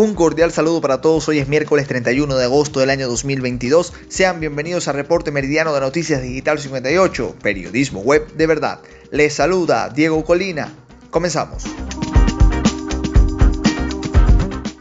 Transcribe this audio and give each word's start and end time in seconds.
Un 0.00 0.14
cordial 0.14 0.50
saludo 0.50 0.80
para 0.80 1.02
todos, 1.02 1.28
hoy 1.28 1.40
es 1.40 1.48
miércoles 1.48 1.86
31 1.86 2.34
de 2.34 2.44
agosto 2.44 2.80
del 2.80 2.88
año 2.88 3.06
2022. 3.06 3.92
Sean 4.08 4.40
bienvenidos 4.40 4.88
al 4.88 4.94
reporte 4.94 5.30
meridiano 5.30 5.74
de 5.74 5.80
Noticias 5.80 6.22
Digital 6.22 6.58
58, 6.58 7.36
periodismo 7.42 8.00
web 8.00 8.26
de 8.32 8.46
verdad. 8.46 8.80
Les 9.10 9.34
saluda 9.34 9.90
Diego 9.90 10.24
Colina. 10.24 10.72
Comenzamos. 11.10 11.64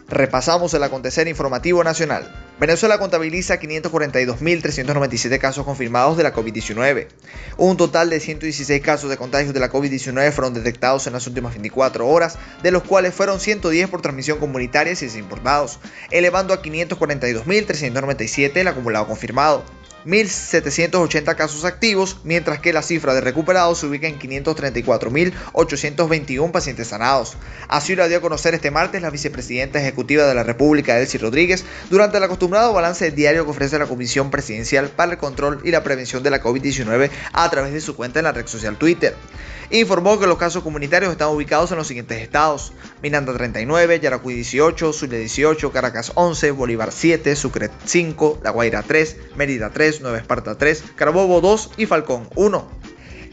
Repasamos 0.07 0.73
el 0.73 0.83
acontecer 0.83 1.27
informativo 1.27 1.83
nacional. 1.83 2.38
Venezuela 2.59 2.99
contabiliza 2.99 3.57
542.397 3.57 5.39
casos 5.39 5.63
confirmados 5.63 6.17
de 6.17 6.23
la 6.23 6.33
COVID-19. 6.33 7.07
Un 7.55 7.77
total 7.77 8.09
de 8.09 8.19
116 8.19 8.81
casos 8.81 9.09
de 9.09 9.15
contagios 9.15 9.53
de 9.53 9.61
la 9.61 9.71
COVID-19 9.71 10.33
fueron 10.33 10.53
detectados 10.53 11.07
en 11.07 11.13
las 11.13 11.25
últimas 11.25 11.53
24 11.53 12.05
horas, 12.05 12.37
de 12.61 12.71
los 12.71 12.83
cuales 12.83 13.13
fueron 13.13 13.39
110 13.39 13.89
por 13.89 14.01
transmisión 14.01 14.39
comunitaria 14.39 14.91
y 14.91 15.17
importados, 15.17 15.79
elevando 16.11 16.53
a 16.53 16.61
542.397 16.61 18.57
el 18.57 18.67
acumulado 18.67 19.07
confirmado. 19.07 19.78
1.780 20.05 21.35
casos 21.35 21.65
activos, 21.65 22.17
mientras 22.23 22.59
que 22.59 22.71
la 22.73 22.81
cifra 22.81 23.13
de 23.13 23.21
recuperados 23.21 23.77
se 23.79 23.85
ubica 23.85 24.07
en 24.07 24.19
534.821 24.19 26.51
pacientes 26.51 26.87
sanados. 26.87 27.37
Así 27.67 27.95
lo 27.95 28.07
dio 28.07 28.19
a 28.19 28.21
conocer 28.21 28.53
este 28.53 28.71
martes 28.71 29.01
la 29.01 29.09
vicepresidenta 29.09 29.79
ejecutiva 29.79 30.25
de 30.25 30.35
la 30.35 30.43
República, 30.43 30.99
Elsie 30.99 31.19
Rodríguez, 31.19 31.65
durante 31.89 32.17
el 32.17 32.23
acostumbrado 32.23 32.71
balance 32.73 33.11
diario 33.11 33.45
que 33.45 33.51
ofrece 33.51 33.79
la 33.79 33.87
Comisión 33.87 34.31
Presidencial 34.31 34.89
para 34.89 35.13
el 35.13 35.17
Control 35.17 35.61
y 35.63 35.71
la 35.71 35.83
Prevención 35.83 36.21
de 36.23 36.29
la 36.29 36.41
COVID-19 36.41 37.09
a 37.33 37.49
través 37.49 37.73
de 37.73 37.81
su 37.81 37.95
cuenta 37.95 38.19
en 38.19 38.25
la 38.25 38.31
red 38.31 38.45
social 38.47 38.77
Twitter. 38.77 39.15
Informó 39.71 40.19
que 40.19 40.25
los 40.25 40.39
casos 40.39 40.63
comunitarios 40.63 41.11
están 41.11 41.29
ubicados 41.29 41.71
en 41.71 41.77
los 41.77 41.87
siguientes 41.87 42.19
estados: 42.19 42.73
Miranda 43.03 43.33
39, 43.33 43.99
Yaracuy 43.99 44.33
18, 44.33 44.93
Zulia 44.93 45.19
18, 45.19 45.71
Caracas 45.71 46.11
11, 46.15 46.49
Bolívar 46.51 46.91
7, 46.91 47.35
Sucre 47.35 47.69
5, 47.85 48.39
La 48.43 48.49
Guaira 48.49 48.81
3, 48.81 49.17
Mérida 49.35 49.69
3, 49.69 49.88
Nueva 50.01 50.17
Esparta 50.17 50.57
3, 50.57 50.83
Carabobo 50.95 51.41
2 51.41 51.71
y 51.77 51.85
Falcón 51.87 52.29
1. 52.35 52.67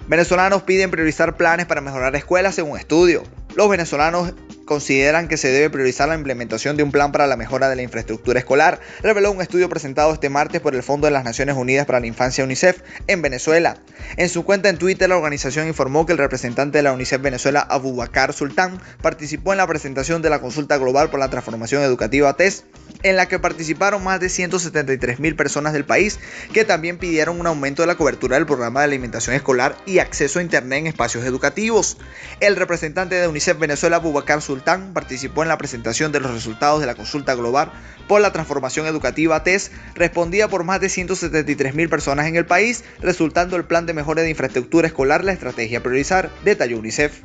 Venezolanos 0.09 0.63
piden 0.63 0.91
priorizar 0.91 1.37
planes 1.37 1.67
para 1.67 1.81
mejorar 1.81 2.17
escuelas 2.17 2.55
según 2.55 2.79
estudio. 2.79 3.23
Los 3.55 3.69
venezolanos 3.69 4.33
consideran 4.67 5.29
que 5.29 5.39
se 5.39 5.49
debe 5.49 5.71
priorizar 5.71 6.09
la 6.09 6.15
implementación 6.15 6.77
de 6.77 6.83
un 6.83 6.93
plan 6.93 7.13
para 7.13 7.27
la 7.27 7.37
mejora 7.37 7.71
de 7.71 7.77
la 7.77 7.83
infraestructura 7.83 8.39
escolar, 8.39 8.81
reveló 9.03 9.33
un 9.33 9.41
estudio 9.41 9.71
presentado 9.71 10.13
este 10.13 10.29
martes 10.29 10.61
por 10.61 10.75
el 10.75 10.83
Fondo 10.83 11.07
de 11.07 11.13
las 11.13 11.25
Naciones 11.25 11.57
Unidas 11.57 11.87
para 11.87 12.01
la 12.01 12.07
Infancia 12.07 12.45
UNICEF 12.45 12.83
en 13.07 13.23
Venezuela. 13.23 13.79
En 14.19 14.29
su 14.29 14.45
cuenta 14.45 14.69
en 14.69 14.77
Twitter, 14.77 15.09
la 15.09 15.17
organización 15.17 15.69
informó 15.69 16.05
que 16.05 16.13
el 16.13 16.19
representante 16.19 16.79
de 16.79 16.83
la 16.83 16.93
UNICEF 16.93 17.23
Venezuela, 17.23 17.61
Abubakar 17.61 18.35
Sultán, 18.35 18.81
participó 19.01 19.53
en 19.53 19.59
la 19.59 19.67
presentación 19.67 20.21
de 20.21 20.31
la 20.31 20.41
consulta 20.41 20.77
global 20.77 21.09
por 21.09 21.21
la 21.21 21.31
transformación 21.31 21.83
educativa 21.83 22.37
TES 22.37 22.65
en 23.03 23.17
la 23.17 23.27
que 23.29 23.39
participaron 23.39 24.03
más 24.03 24.21
de 24.21 24.29
173 24.29 25.21
mil 25.21 25.37
personas 25.37 25.73
del 25.73 25.85
país, 25.85 26.19
que 26.53 26.65
también 26.65 26.99
pidieron 26.99 27.39
un 27.39 27.47
aumento 27.47 27.83
de 27.83 27.87
la 27.87 27.97
cobertura 27.97 28.37
del 28.37 28.47
programa 28.47 28.81
de 28.81 28.87
alimentación 28.87 29.37
escolar 29.37 29.77
y 29.87 29.99
acceso 29.99 30.39
a 30.39 30.43
Internet 30.43 30.81
en 30.81 30.87
espacios 30.89 31.25
educativos. 31.25 31.99
El 32.41 32.57
representante 32.57 33.15
de 33.15 33.29
UNICEF 33.29 33.59
Venezuela, 33.59 33.99
Bubacar 33.99 34.43
Sultán, 34.43 34.56
participó 34.93 35.43
en 35.43 35.49
la 35.49 35.59
presentación 35.59 36.13
de 36.13 36.21
los 36.21 36.33
resultados 36.33 36.81
de 36.81 36.87
la 36.87 36.95
consulta 36.95 37.35
global 37.35 37.73
por 38.09 38.21
la 38.21 38.33
transformación 38.33 38.87
educativa 38.87 39.43
TES, 39.43 39.73
respondía 39.95 40.49
por 40.49 40.65
más 40.65 40.81
de 40.81 40.89
173 40.89 41.75
mil 41.75 41.89
personas 41.89 42.27
en 42.27 42.37
el 42.37 42.47
país, 42.47 42.85
resultando 43.01 43.57
el 43.57 43.65
plan 43.65 43.87
de 43.87 43.95
mejora 43.95 44.23
de 44.23 44.31
infraestructura 44.31 44.87
escolar 44.87 45.25
la 45.25 45.33
estrategia 45.33 45.79
a 45.79 45.83
priorizar, 45.83 46.31
detalló 46.45 46.79
UNICEF. 46.79 47.21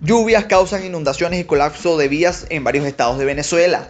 Lluvias 0.00 0.44
causan 0.44 0.84
inundaciones 0.84 1.40
y 1.40 1.44
colapso 1.44 1.96
de 1.96 2.08
vías 2.08 2.46
en 2.50 2.64
varios 2.64 2.86
estados 2.86 3.18
de 3.18 3.24
Venezuela. 3.24 3.88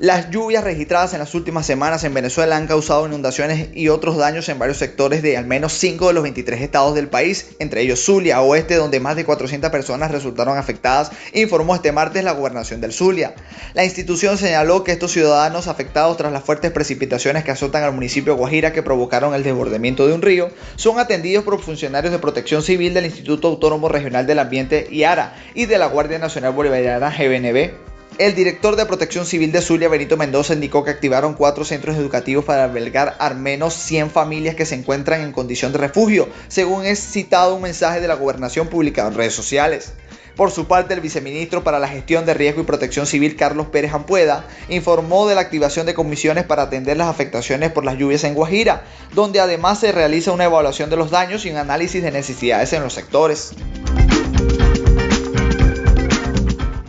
Las 0.00 0.30
lluvias 0.30 0.64
registradas 0.64 1.12
en 1.12 1.18
las 1.18 1.34
últimas 1.34 1.66
semanas 1.66 2.04
en 2.04 2.14
Venezuela 2.14 2.56
han 2.56 2.66
causado 2.66 3.06
inundaciones 3.06 3.68
y 3.74 3.88
otros 3.88 4.16
daños 4.16 4.48
en 4.48 4.58
varios 4.58 4.78
sectores 4.78 5.20
de 5.20 5.36
al 5.36 5.44
menos 5.44 5.74
5 5.74 6.08
de 6.08 6.14
los 6.14 6.22
23 6.22 6.62
estados 6.62 6.94
del 6.94 7.08
país, 7.08 7.50
entre 7.58 7.82
ellos 7.82 8.02
Zulia, 8.02 8.40
oeste, 8.40 8.76
donde 8.76 8.98
más 8.98 9.14
de 9.14 9.26
400 9.26 9.70
personas 9.70 10.10
resultaron 10.10 10.56
afectadas, 10.56 11.10
informó 11.34 11.74
este 11.74 11.92
martes 11.92 12.24
la 12.24 12.32
gobernación 12.32 12.80
del 12.80 12.94
Zulia. 12.94 13.34
La 13.74 13.84
institución 13.84 14.38
señaló 14.38 14.84
que 14.84 14.92
estos 14.92 15.12
ciudadanos 15.12 15.68
afectados 15.68 16.16
tras 16.16 16.32
las 16.32 16.44
fuertes 16.44 16.72
precipitaciones 16.72 17.44
que 17.44 17.50
azotan 17.50 17.82
al 17.82 17.92
municipio 17.92 18.32
de 18.32 18.38
Guajira 18.38 18.72
que 18.72 18.82
provocaron 18.82 19.34
el 19.34 19.42
desbordamiento 19.42 20.06
de 20.06 20.14
un 20.14 20.22
río 20.22 20.48
son 20.76 20.98
atendidos 20.98 21.44
por 21.44 21.60
funcionarios 21.60 22.10
de 22.10 22.18
protección 22.18 22.62
civil 22.62 22.94
del 22.94 23.04
Instituto 23.04 23.48
Autónomo 23.48 23.90
Regional 23.90 24.26
del 24.26 24.38
Ambiente 24.38 24.88
IARA 24.90 25.34
y 25.54 25.66
de 25.66 25.76
la 25.76 25.88
Guardia 25.88 26.18
Nacional 26.18 26.54
Bolivariana 26.54 27.10
GBNB. 27.10 27.89
El 28.18 28.34
director 28.34 28.76
de 28.76 28.84
Protección 28.84 29.24
Civil 29.24 29.50
de 29.50 29.62
Zulia, 29.62 29.88
Benito 29.88 30.16
Mendoza, 30.16 30.52
indicó 30.52 30.84
que 30.84 30.90
activaron 30.90 31.34
cuatro 31.34 31.64
centros 31.64 31.96
educativos 31.96 32.44
para 32.44 32.64
albergar 32.64 33.16
al 33.18 33.36
menos 33.36 33.72
100 33.74 34.10
familias 34.10 34.56
que 34.56 34.66
se 34.66 34.74
encuentran 34.74 35.22
en 35.22 35.32
condición 35.32 35.72
de 35.72 35.78
refugio, 35.78 36.28
según 36.48 36.84
es 36.84 36.98
citado 36.98 37.54
un 37.54 37.62
mensaje 37.62 38.00
de 38.00 38.08
la 38.08 38.14
gobernación 38.14 38.68
publicado 38.68 39.08
en 39.08 39.14
redes 39.14 39.34
sociales. 39.34 39.94
Por 40.36 40.50
su 40.50 40.66
parte, 40.66 40.94
el 40.94 41.00
viceministro 41.00 41.64
para 41.64 41.78
la 41.78 41.88
Gestión 41.88 42.24
de 42.24 42.34
Riesgo 42.34 42.62
y 42.62 42.64
Protección 42.64 43.06
Civil, 43.06 43.36
Carlos 43.36 43.66
Pérez 43.68 43.92
Ampueda, 43.92 44.46
informó 44.68 45.26
de 45.26 45.34
la 45.34 45.42
activación 45.42 45.86
de 45.86 45.94
comisiones 45.94 46.44
para 46.44 46.62
atender 46.62 46.96
las 46.96 47.08
afectaciones 47.08 47.72
por 47.72 47.84
las 47.84 47.98
lluvias 47.98 48.24
en 48.24 48.34
Guajira, 48.34 48.84
donde 49.14 49.40
además 49.40 49.80
se 49.80 49.92
realiza 49.92 50.32
una 50.32 50.44
evaluación 50.44 50.90
de 50.90 50.96
los 50.96 51.10
daños 51.10 51.44
y 51.44 51.50
un 51.50 51.56
análisis 51.56 52.02
de 52.02 52.10
necesidades 52.10 52.72
en 52.72 52.82
los 52.82 52.94
sectores. 52.94 53.52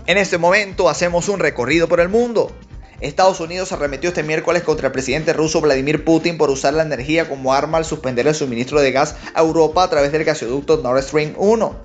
En 0.07 0.17
este 0.17 0.39
momento 0.39 0.89
hacemos 0.89 1.29
un 1.29 1.39
recorrido 1.39 1.88
por 1.88 2.00
el 2.00 2.09
mundo. 2.09 2.51
Estados 3.01 3.39
Unidos 3.39 3.72
arremetió 3.72 4.09
este 4.09 4.23
miércoles 4.23 4.63
contra 4.63 4.88
el 4.88 4.94
presidente 4.94 5.34
ruso 5.34 5.62
Vladimir 5.62 6.03
Putin 6.03 6.38
por 6.38 6.50
usar 6.50 6.73
la 6.73 6.84
energía 6.84 7.29
como 7.29 7.53
arma 7.53 7.78
al 7.78 7.85
suspender 7.85 8.28
el 8.28 8.35
suministro 8.35 8.79
de 8.79 8.91
gas 8.91 9.16
a 9.34 9.41
Europa 9.41 9.84
a 9.84 9.90
través 9.90 10.11
del 10.11 10.23
gasoducto 10.23 10.78
Nord 10.78 11.03
Stream 11.03 11.34
1. 11.38 11.75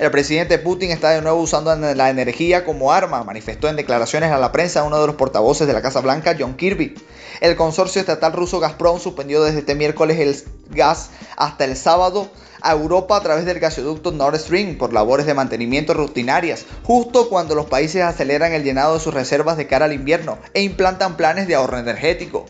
El 0.00 0.10
presidente 0.10 0.58
Putin 0.58 0.90
está 0.90 1.10
de 1.10 1.22
nuevo 1.22 1.40
usando 1.40 1.74
la 1.76 2.10
energía 2.10 2.64
como 2.64 2.92
arma, 2.92 3.24
manifestó 3.24 3.68
en 3.68 3.76
declaraciones 3.76 4.30
a 4.30 4.38
la 4.38 4.52
prensa 4.52 4.82
uno 4.82 5.00
de 5.00 5.06
los 5.06 5.16
portavoces 5.16 5.66
de 5.66 5.72
la 5.72 5.82
Casa 5.82 6.00
Blanca, 6.00 6.36
John 6.38 6.56
Kirby. 6.56 6.94
El 7.40 7.56
consorcio 7.56 8.00
estatal 8.00 8.32
ruso 8.32 8.60
Gazprom 8.60 9.00
suspendió 9.00 9.42
desde 9.42 9.60
este 9.60 9.74
miércoles 9.74 10.18
el 10.18 10.74
gas 10.74 11.10
hasta 11.36 11.64
el 11.64 11.76
sábado 11.76 12.30
a 12.60 12.72
Europa 12.72 13.16
a 13.16 13.22
través 13.22 13.44
del 13.44 13.60
gasoducto 13.60 14.12
Nord 14.12 14.38
Stream 14.38 14.78
por 14.78 14.92
labores 14.92 15.26
de 15.26 15.34
mantenimiento 15.34 15.94
rutinarias, 15.94 16.66
justo 16.82 17.28
cuando 17.28 17.54
los 17.54 17.66
países 17.66 18.02
aceleran 18.02 18.52
el 18.52 18.64
llenado 18.64 18.94
de 18.94 19.00
sus 19.00 19.14
reservas 19.14 19.56
de 19.56 19.66
cara 19.66 19.86
al 19.86 19.92
invierno 19.92 20.38
e 20.54 20.62
implantan 20.62 21.16
planes 21.16 21.46
de 21.46 21.54
ahorro 21.54 21.78
energético. 21.78 22.46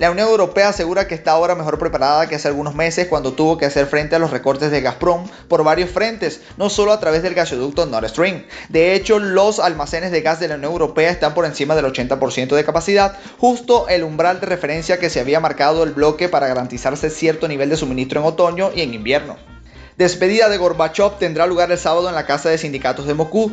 La 0.00 0.10
Unión 0.10 0.28
Europea 0.28 0.70
asegura 0.70 1.06
que 1.06 1.14
está 1.14 1.32
ahora 1.32 1.54
mejor 1.54 1.78
preparada 1.78 2.26
que 2.26 2.36
hace 2.36 2.48
algunos 2.48 2.74
meses 2.74 3.06
cuando 3.06 3.34
tuvo 3.34 3.58
que 3.58 3.66
hacer 3.66 3.84
frente 3.84 4.16
a 4.16 4.18
los 4.18 4.30
recortes 4.30 4.70
de 4.70 4.80
Gazprom 4.80 5.28
por 5.46 5.62
varios 5.62 5.90
frentes, 5.90 6.40
no 6.56 6.70
solo 6.70 6.92
a 6.92 7.00
través 7.00 7.22
del 7.22 7.34
gasoducto 7.34 7.84
Nord 7.84 8.08
Stream. 8.08 8.46
De 8.70 8.94
hecho, 8.94 9.18
los 9.18 9.58
almacenes 9.58 10.10
de 10.10 10.22
gas 10.22 10.40
de 10.40 10.48
la 10.48 10.54
Unión 10.54 10.72
Europea 10.72 11.10
están 11.10 11.34
por 11.34 11.44
encima 11.44 11.74
del 11.74 11.84
80% 11.84 12.56
de 12.56 12.64
capacidad, 12.64 13.18
justo 13.36 13.88
el 13.88 14.04
umbral 14.04 14.40
de 14.40 14.46
referencia 14.46 14.98
que 14.98 15.10
se 15.10 15.20
había 15.20 15.38
marcado 15.38 15.82
el 15.82 15.90
bloque 15.90 16.30
para 16.30 16.48
garantizarse 16.48 17.10
cierto 17.10 17.46
nivel 17.46 17.68
de 17.68 17.76
suministro 17.76 18.20
en 18.20 18.26
otoño 18.26 18.70
y 18.74 18.80
en 18.80 18.94
invierno. 18.94 19.49
Despedida 19.96 20.48
de 20.48 20.56
Gorbachev 20.56 21.18
tendrá 21.18 21.46
lugar 21.46 21.70
el 21.70 21.78
sábado 21.78 22.08
en 22.08 22.14
la 22.14 22.26
Casa 22.26 22.48
de 22.48 22.58
Sindicatos 22.58 23.06
de 23.06 23.14
Moscú. 23.14 23.52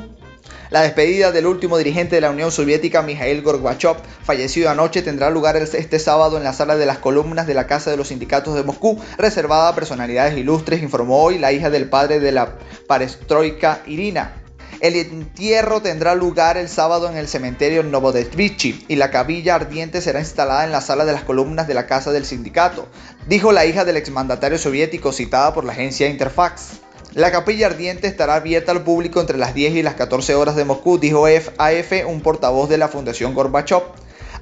La 0.69 0.81
despedida 0.81 1.31
del 1.31 1.45
último 1.45 1.77
dirigente 1.77 2.15
de 2.15 2.21
la 2.21 2.29
Unión 2.29 2.51
Soviética, 2.51 3.01
Mikhail 3.01 3.41
Gorbachev, 3.41 3.97
fallecido 4.23 4.69
anoche, 4.69 5.01
tendrá 5.01 5.29
lugar 5.29 5.55
este 5.57 5.99
sábado 5.99 6.37
en 6.37 6.43
la 6.43 6.53
sala 6.53 6.77
de 6.77 6.85
las 6.85 6.97
columnas 6.99 7.47
de 7.47 7.53
la 7.53 7.67
Casa 7.67 7.89
de 7.91 7.97
los 7.97 8.09
Sindicatos 8.09 8.55
de 8.55 8.63
Moscú, 8.63 8.99
reservada 9.17 9.69
a 9.69 9.75
personalidades 9.75 10.37
ilustres, 10.37 10.83
informó 10.83 11.21
hoy 11.23 11.37
la 11.37 11.53
hija 11.53 11.69
del 11.69 11.89
padre 11.89 12.19
de 12.19 12.31
la 12.31 12.57
parestroika, 12.87 13.81
Irina. 13.85 14.46
El 14.79 14.95
entierro 14.95 15.81
tendrá 15.81 16.13
lugar 16.13 16.55
el 16.55 16.69
sábado 16.69 17.09
en 17.09 17.17
el 17.17 17.27
cementerio 17.27 17.81
Novodevichy 17.81 18.85
y 18.87 18.95
la 18.95 19.09
cabilla 19.09 19.55
ardiente 19.55 20.01
será 20.01 20.19
instalada 20.19 20.65
en 20.65 20.71
la 20.71 20.81
sala 20.81 21.03
de 21.03 21.13
las 21.13 21.23
columnas 21.23 21.67
de 21.67 21.73
la 21.73 21.87
casa 21.87 22.11
del 22.11 22.25
sindicato, 22.25 22.87
dijo 23.27 23.51
la 23.51 23.65
hija 23.65 23.85
del 23.85 23.97
exmandatario 23.97 24.59
soviético 24.59 25.11
citada 25.11 25.55
por 25.55 25.65
la 25.65 25.71
agencia 25.71 26.07
Interfax. 26.07 26.81
La 27.13 27.31
capilla 27.31 27.65
ardiente 27.65 28.05
estará 28.05 28.35
abierta 28.35 28.71
al 28.71 28.83
público 28.83 29.19
entre 29.19 29.39
las 29.39 29.55
10 29.55 29.77
y 29.77 29.81
las 29.81 29.95
14 29.95 30.35
horas 30.35 30.55
de 30.55 30.65
Moscú, 30.65 30.99
dijo 30.99 31.25
AF, 31.25 31.91
un 32.05 32.21
portavoz 32.21 32.69
de 32.69 32.77
la 32.77 32.87
Fundación 32.87 33.33
Gorbachev 33.33 33.81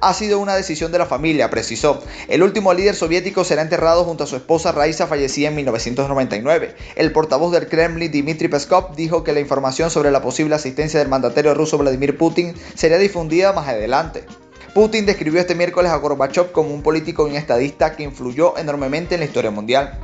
ha 0.00 0.14
sido 0.14 0.38
una 0.38 0.54
decisión 0.54 0.92
de 0.92 0.98
la 0.98 1.06
familia, 1.06 1.50
precisó. 1.50 2.02
El 2.28 2.42
último 2.42 2.72
líder 2.74 2.94
soviético 2.94 3.44
será 3.44 3.62
enterrado 3.62 4.04
junto 4.04 4.24
a 4.24 4.26
su 4.26 4.36
esposa 4.36 4.72
Raisa, 4.72 5.06
fallecida 5.06 5.48
en 5.48 5.56
1999. 5.56 6.74
El 6.96 7.12
portavoz 7.12 7.52
del 7.52 7.68
Kremlin, 7.68 8.10
Dmitry 8.10 8.48
Peskov, 8.48 8.94
dijo 8.94 9.24
que 9.24 9.32
la 9.32 9.40
información 9.40 9.90
sobre 9.90 10.10
la 10.10 10.22
posible 10.22 10.54
asistencia 10.54 10.98
del 10.98 11.08
mandatario 11.08 11.54
ruso 11.54 11.78
Vladimir 11.78 12.16
Putin 12.16 12.54
sería 12.74 12.98
difundida 12.98 13.52
más 13.52 13.68
adelante. 13.68 14.24
Putin 14.74 15.06
describió 15.06 15.40
este 15.40 15.54
miércoles 15.54 15.90
a 15.90 15.96
Gorbachev 15.96 16.52
como 16.52 16.74
un 16.74 16.82
político 16.82 17.26
y 17.26 17.30
un 17.30 17.36
estadista 17.36 17.96
que 17.96 18.02
influyó 18.02 18.58
enormemente 18.58 19.14
en 19.14 19.20
la 19.20 19.26
historia 19.26 19.50
mundial. 19.50 19.98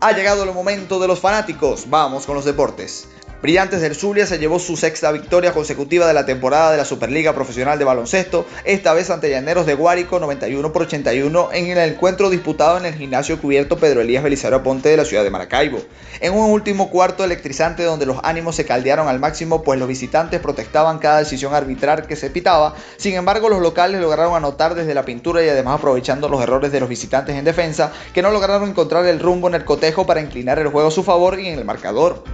Ha 0.00 0.12
llegado 0.12 0.44
el 0.44 0.52
momento 0.52 1.00
de 1.00 1.08
los 1.08 1.20
fanáticos. 1.20 1.88
Vamos 1.88 2.26
con 2.26 2.34
los 2.34 2.44
deportes. 2.44 3.08
Brillantes 3.44 3.82
del 3.82 3.94
Zulia 3.94 4.26
se 4.26 4.38
llevó 4.38 4.58
su 4.58 4.74
sexta 4.74 5.12
victoria 5.12 5.52
consecutiva 5.52 6.06
de 6.06 6.14
la 6.14 6.24
temporada 6.24 6.70
de 6.70 6.78
la 6.78 6.86
Superliga 6.86 7.34
Profesional 7.34 7.78
de 7.78 7.84
Baloncesto, 7.84 8.46
esta 8.64 8.94
vez 8.94 9.10
ante 9.10 9.28
Llaneros 9.28 9.66
de 9.66 9.74
Guárico 9.74 10.18
91 10.18 10.72
por 10.72 10.80
81 10.80 11.50
en 11.52 11.66
el 11.66 11.90
encuentro 11.90 12.30
disputado 12.30 12.78
en 12.78 12.86
el 12.86 12.94
gimnasio 12.94 13.38
cubierto 13.38 13.76
Pedro 13.76 14.00
Elías 14.00 14.22
Belisario 14.22 14.62
Ponte 14.62 14.88
de 14.88 14.96
la 14.96 15.04
ciudad 15.04 15.24
de 15.24 15.30
Maracaibo. 15.30 15.78
En 16.20 16.32
un 16.32 16.52
último 16.52 16.88
cuarto 16.88 17.22
electrizante 17.22 17.82
donde 17.82 18.06
los 18.06 18.16
ánimos 18.22 18.56
se 18.56 18.64
caldearon 18.64 19.08
al 19.08 19.20
máximo 19.20 19.62
pues 19.62 19.78
los 19.78 19.88
visitantes 19.88 20.40
protestaban 20.40 20.98
cada 20.98 21.18
decisión 21.18 21.54
arbitral 21.54 22.06
que 22.06 22.16
se 22.16 22.30
pitaba, 22.30 22.74
sin 22.96 23.12
embargo 23.12 23.50
los 23.50 23.60
locales 23.60 24.00
lograron 24.00 24.34
anotar 24.34 24.74
desde 24.74 24.94
la 24.94 25.04
pintura 25.04 25.44
y 25.44 25.50
además 25.50 25.80
aprovechando 25.80 26.30
los 26.30 26.40
errores 26.40 26.72
de 26.72 26.80
los 26.80 26.88
visitantes 26.88 27.36
en 27.36 27.44
defensa 27.44 27.92
que 28.14 28.22
no 28.22 28.30
lograron 28.30 28.70
encontrar 28.70 29.04
el 29.04 29.20
rumbo 29.20 29.48
en 29.48 29.56
el 29.56 29.66
cotejo 29.66 30.06
para 30.06 30.22
inclinar 30.22 30.58
el 30.60 30.68
juego 30.68 30.88
a 30.88 30.90
su 30.90 31.02
favor 31.02 31.38
y 31.38 31.48
en 31.48 31.58
el 31.58 31.66
marcador. 31.66 32.24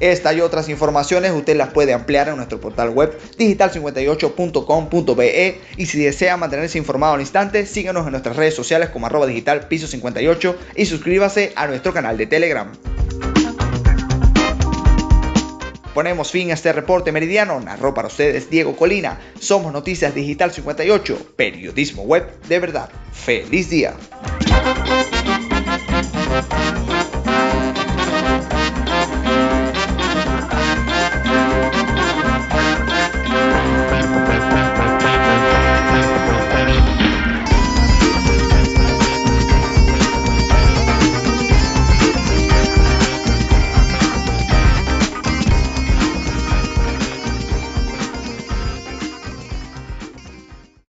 Esta 0.00 0.32
y 0.32 0.40
otras 0.40 0.70
informaciones 0.70 1.32
usted 1.32 1.56
las 1.56 1.68
puede 1.68 1.92
ampliar 1.92 2.28
en 2.28 2.36
nuestro 2.36 2.58
portal 2.60 2.88
web 2.90 3.18
digital58.com.be 3.38 5.60
y 5.76 5.86
si 5.86 6.02
desea 6.02 6.38
mantenerse 6.38 6.78
informado 6.78 7.14
al 7.14 7.20
instante, 7.20 7.66
síganos 7.66 8.06
en 8.06 8.12
nuestras 8.12 8.36
redes 8.36 8.54
sociales 8.54 8.88
como 8.88 9.06
arroba 9.06 9.26
digital 9.26 9.68
piso 9.68 9.86
58 9.86 10.56
y 10.74 10.86
suscríbase 10.86 11.52
a 11.54 11.66
nuestro 11.66 11.92
canal 11.92 12.16
de 12.16 12.26
Telegram. 12.26 12.72
Ponemos 15.92 16.30
fin 16.30 16.50
a 16.50 16.54
este 16.54 16.72
reporte 16.72 17.12
meridiano. 17.12 17.60
Narró 17.60 17.92
para 17.92 18.08
ustedes 18.08 18.48
Diego 18.48 18.74
Colina. 18.76 19.20
Somos 19.38 19.70
Noticias 19.72 20.14
Digital 20.14 20.50
58, 20.52 21.32
periodismo 21.36 22.04
web 22.04 22.26
de 22.48 22.58
verdad. 22.58 22.88
¡Feliz 23.12 23.68
día! 23.68 23.94